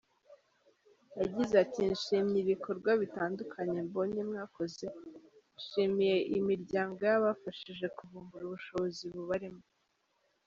Yagize 1.19 1.53
ati 1.63 1.81
“Nshimye 1.93 2.37
ibikorwa 2.41 2.91
bitandukanye 3.01 3.77
mbonye 3.87 4.21
mwakoze, 4.29 4.85
nshimiye 5.57 6.15
iyi 6.31 6.41
miryango 6.49 6.99
yabafashije 7.09 7.85
kuvumbura 7.97 8.43
ubushobozi 8.45 9.03
bubarimo. 9.15 9.63